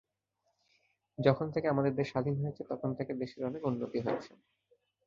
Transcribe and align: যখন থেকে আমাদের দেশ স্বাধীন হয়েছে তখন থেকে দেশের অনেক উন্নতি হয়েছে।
যখন 1.17 1.47
থেকে 1.53 1.67
আমাদের 1.67 1.93
দেশ 1.95 2.07
স্বাধীন 2.11 2.35
হয়েছে 2.41 2.61
তখন 2.71 2.89
থেকে 2.97 3.11
দেশের 3.21 3.47
অনেক 3.49 3.61
উন্নতি 3.69 3.97
হয়েছে। 3.99 4.31